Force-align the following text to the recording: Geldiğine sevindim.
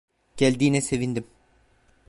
Geldiğine 0.37 0.81
sevindim. 0.81 1.25